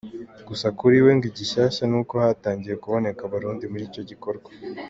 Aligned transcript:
Gusa 0.47 0.67
kuri 0.79 0.97
we 1.05 1.11
ngo 1.15 1.25
igishyashya 1.31 1.83
ni 1.91 1.95
uko 1.99 2.13
hatangiye 2.23 2.75
kuboneka 2.83 3.21
Abarundi 3.23 3.63
muri 3.71 3.83
icyo 3.89 4.03
gikorwa. 4.09 4.49